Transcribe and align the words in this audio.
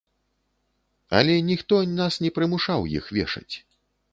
Але 1.19 1.35
ніхто 1.49 1.75
нас 1.99 2.13
не 2.25 2.33
прымушаў 2.39 2.91
іх 3.01 3.11
вешаць. 3.19 3.55